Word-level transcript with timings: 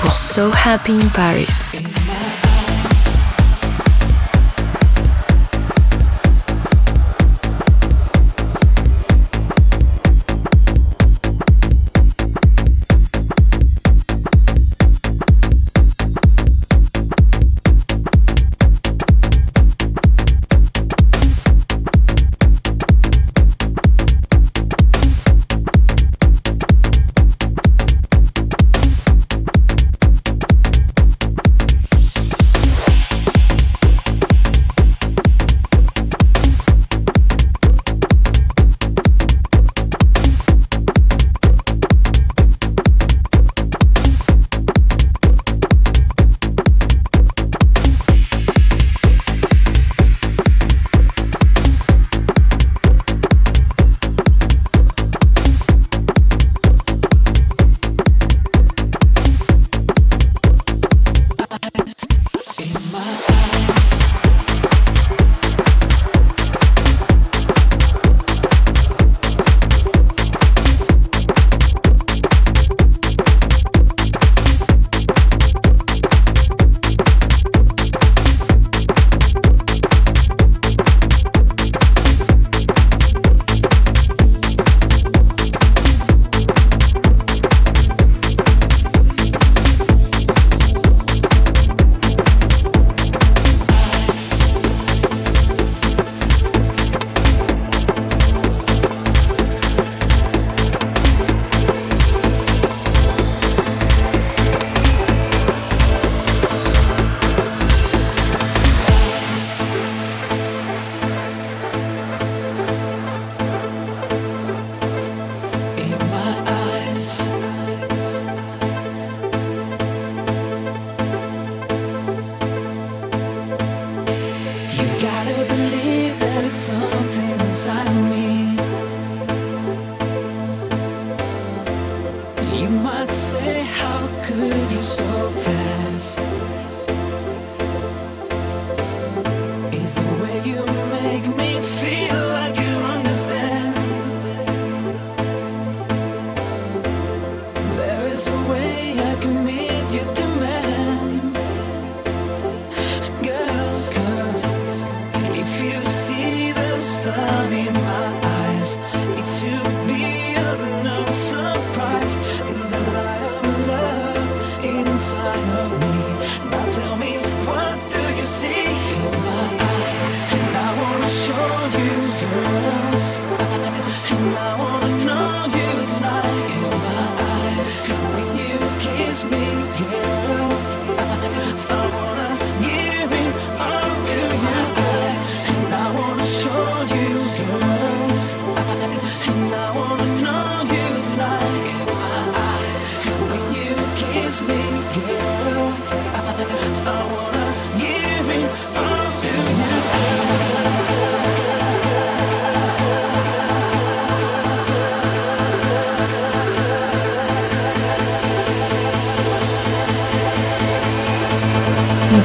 pour 0.00 0.16
So 0.16 0.50
Happy 0.52 0.92
in 0.92 1.08
Paris. 1.08 1.93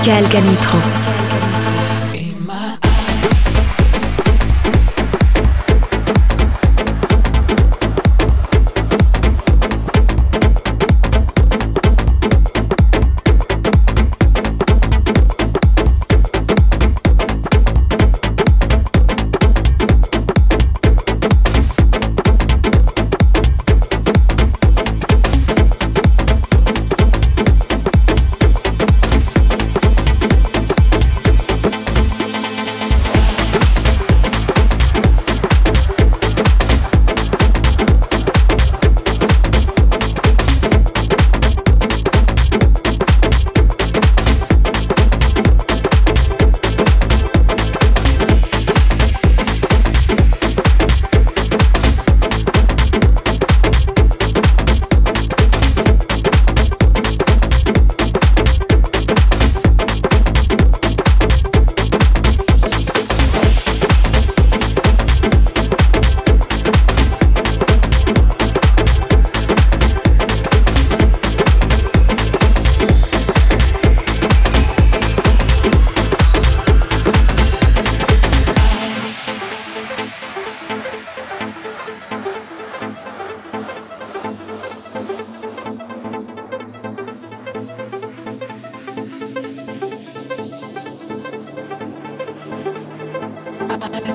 Michael 0.09 0.27
Canitro. 0.27 0.98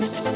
Canitrot 0.04 0.25
pour 0.25 0.33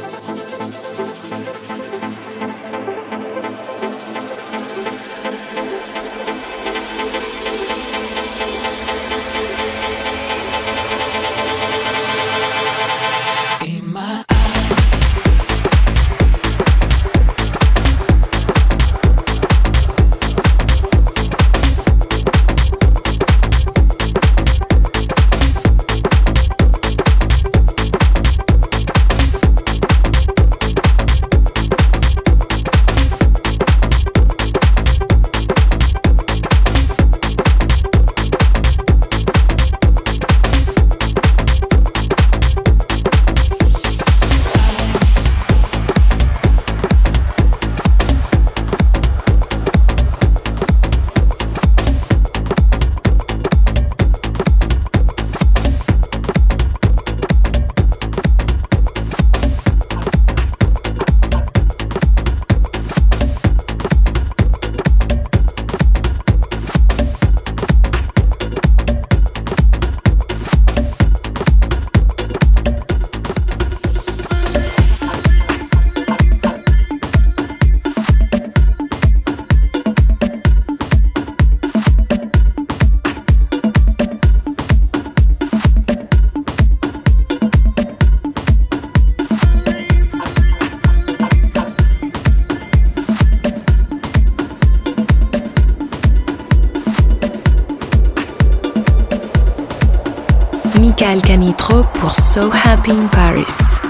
So 102.28 102.50
Happy 102.50 102.90
in 102.90 103.08
Paris. 103.08 103.80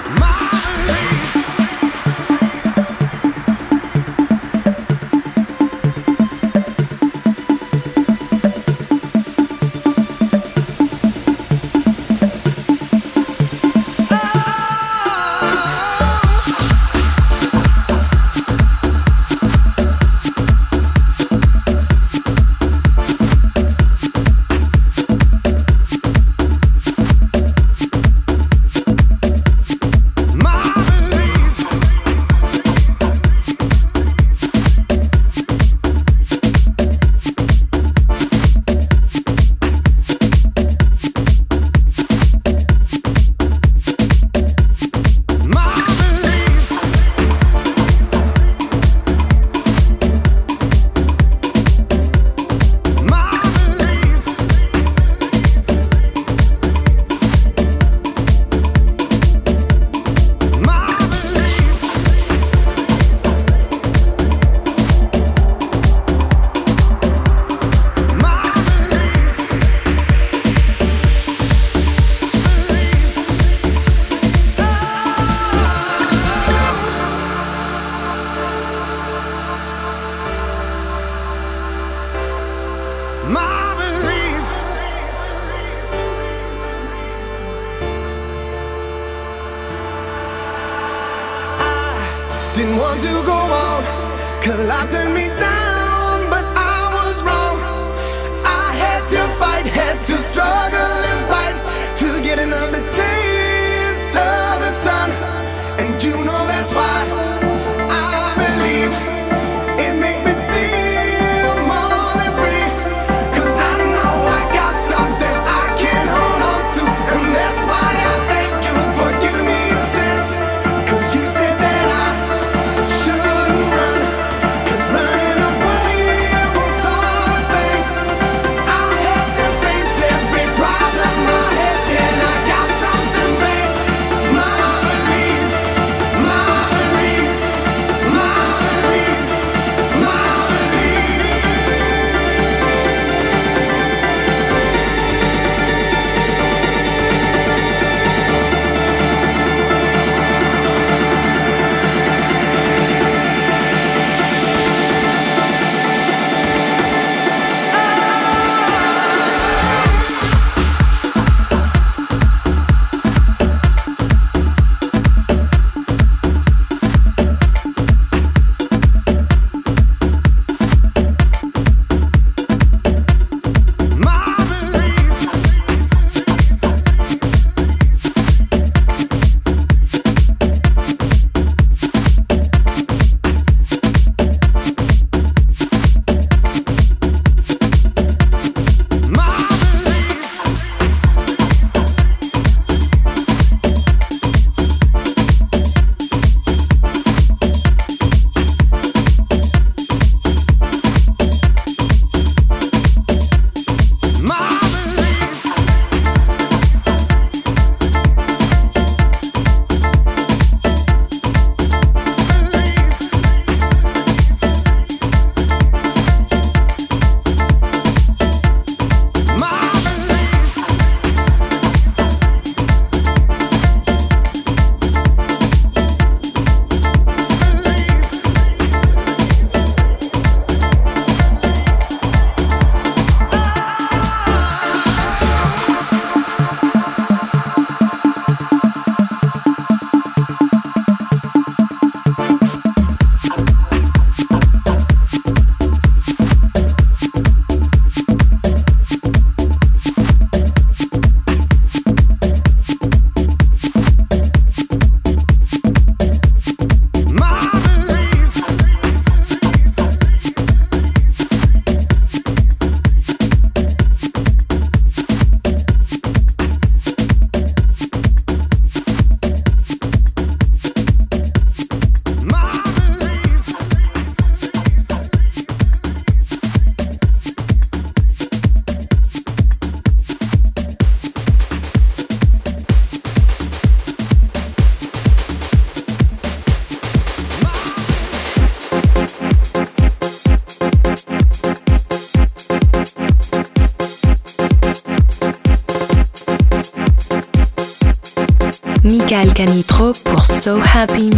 Happy 300.79 301.18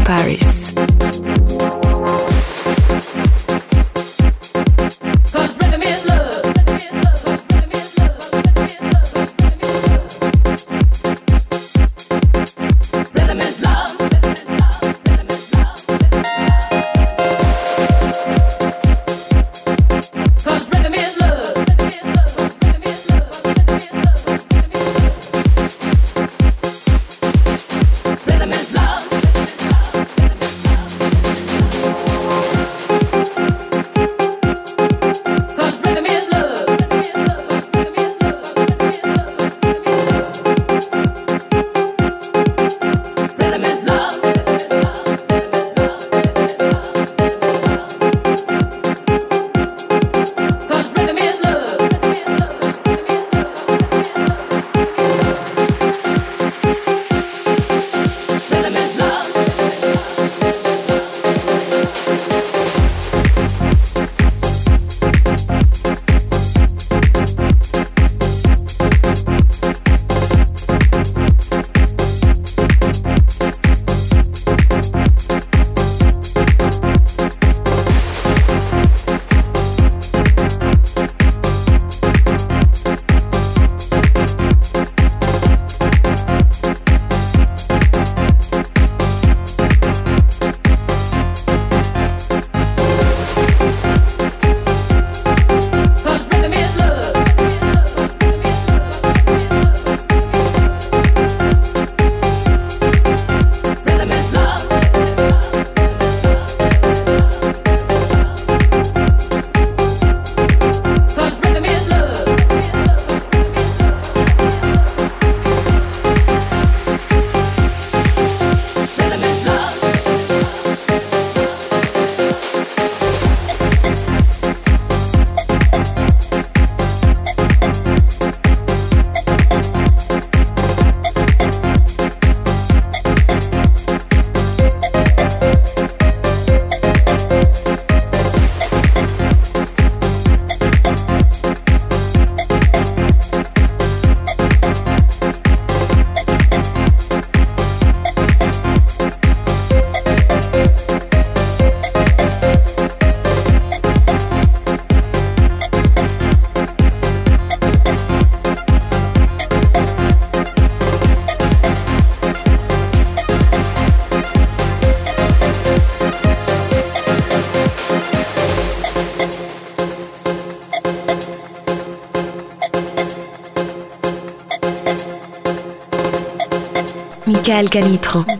Michael 177.60 177.82
Canitrot. 177.82 178.39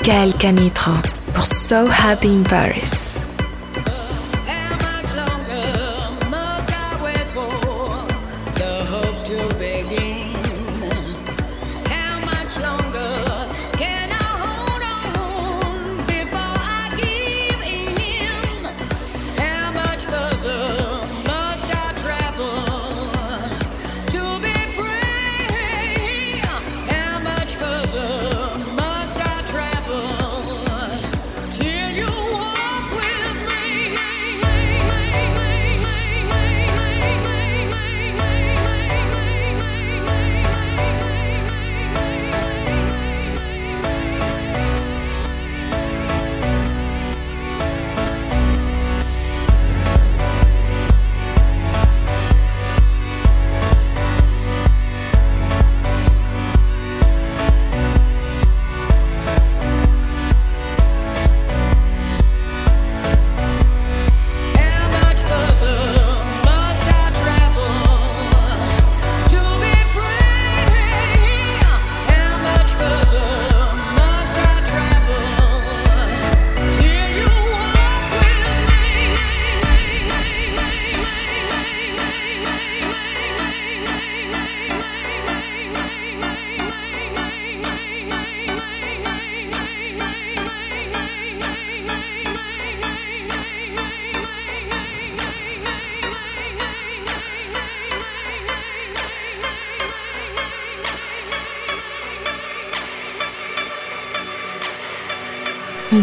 Michael 0.00 0.32
Canitrot 0.38 1.02
pour 1.34 1.44
So 1.44 1.86
Happy 1.86 2.28
in 2.28 2.42
Paris. 2.42 3.09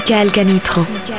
Michael 0.09 0.31
Canitro. 0.31 1.16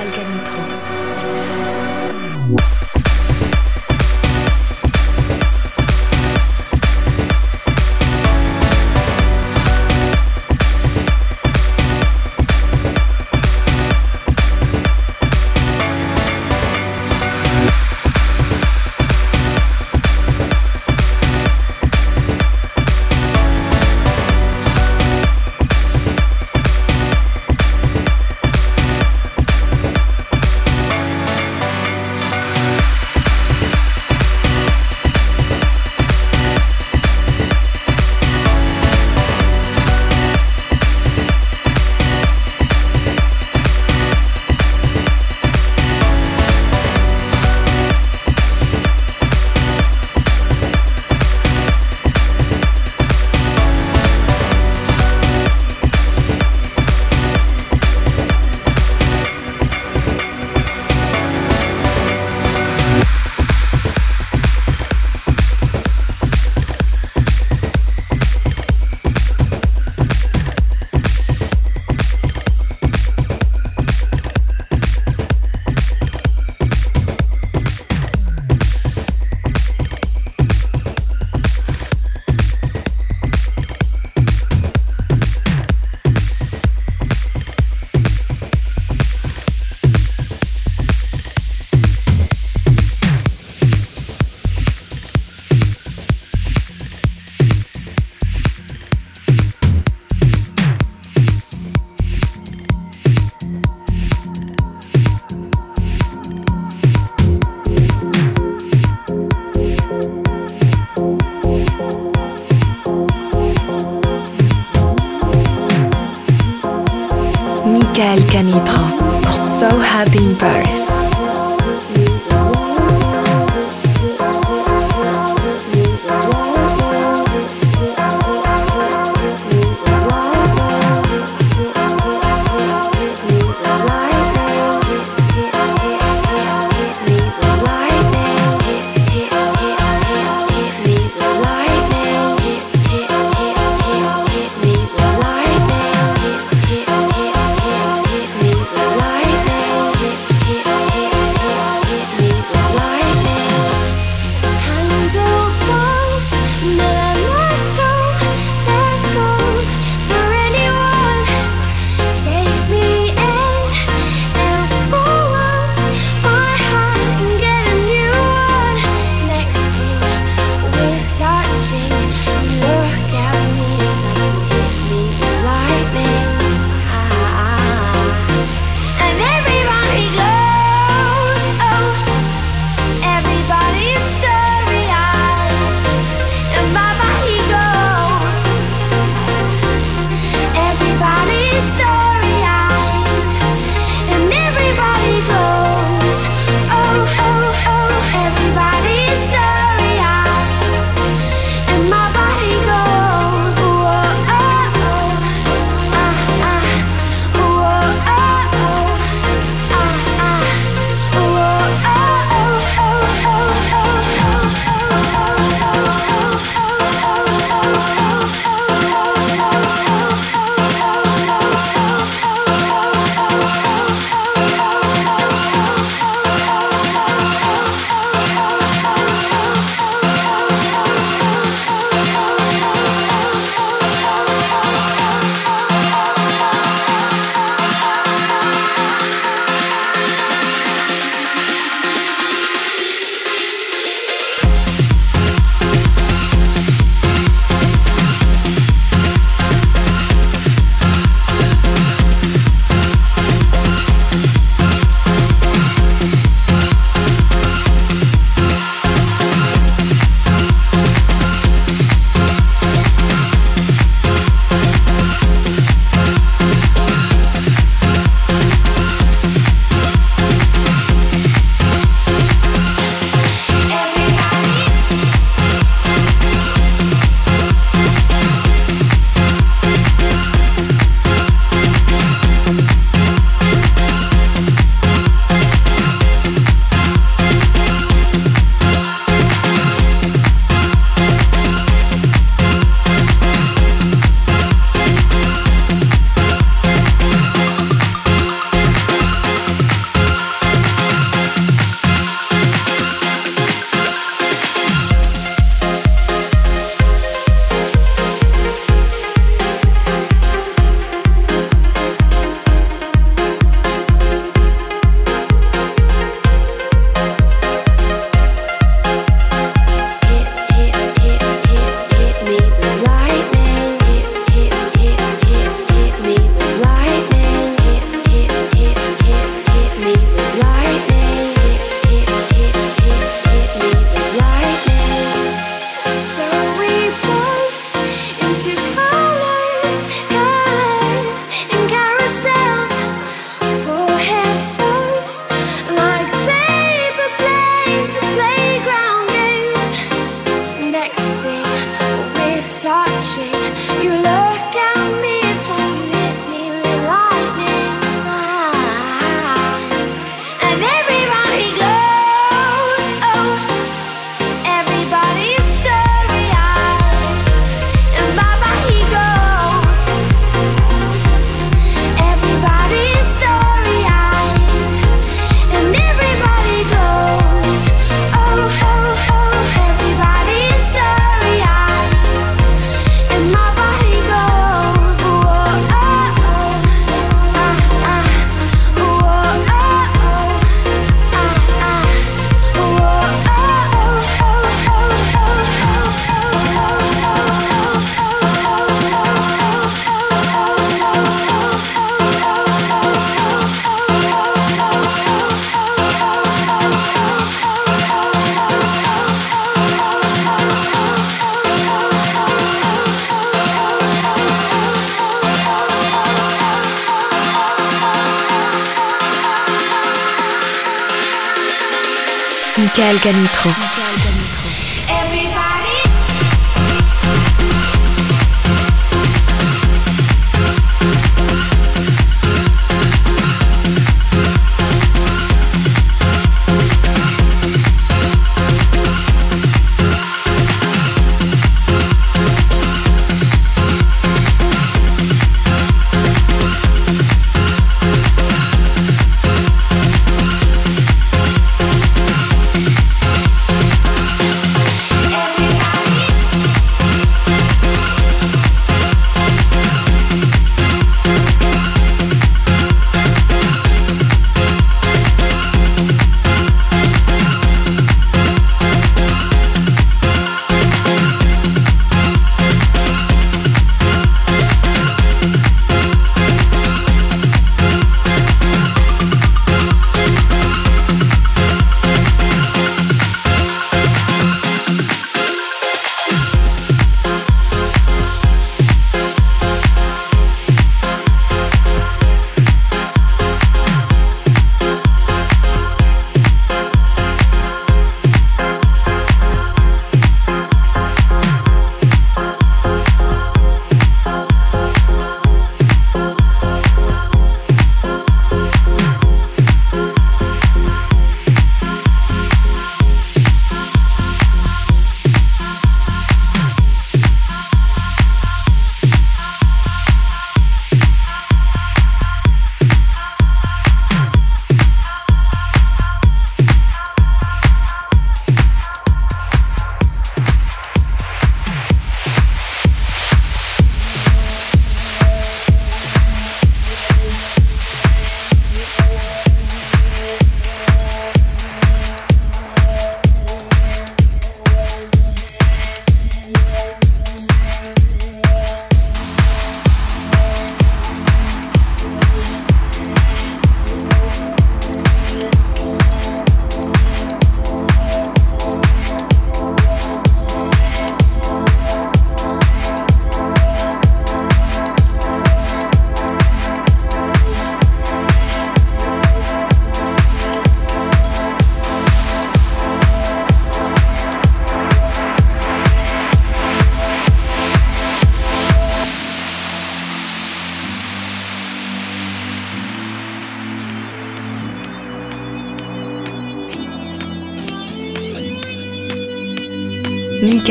Michael 422.98 423.97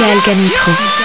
Michael 0.00 0.22
Canitro. 0.22 0.99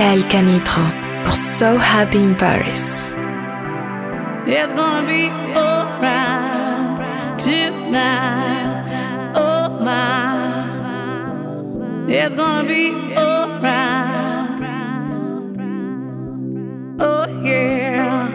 Michael 0.00 0.24
Canitrot 0.28 0.92
pour 1.24 1.36
So 1.36 1.76
Happy 1.76 2.22
in 2.22 2.34
Paris. 2.34 3.14
It's 4.46 4.72
gonna 4.72 5.06
be 5.06 5.28
alright 5.54 6.98
tonight. 7.38 8.86
Oh 9.36 9.68
my, 9.68 10.64
it's 12.08 12.34
gonna 12.34 12.66
be 12.66 12.94
alright. 13.14 14.60
Oh 16.98 17.26
yeah, 17.44 18.30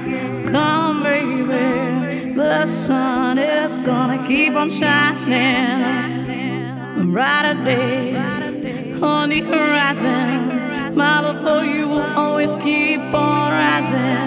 come 0.52 1.02
baby, 1.02 2.34
the 2.36 2.68
sun 2.68 3.40
is 3.40 3.78
gonna 3.78 4.20
keep 4.28 4.54
on 4.54 4.70
shining. 4.70 6.14
Brighter 7.12 7.56
days 7.64 8.32
on 9.02 9.30
the 9.30 9.42
horizon. 9.42 10.25
Keep 12.54 13.02
on 13.14 13.52
rising. 13.52 14.25